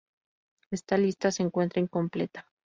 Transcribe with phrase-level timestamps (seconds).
[0.71, 2.47] Esta lista se encuentra incompleta.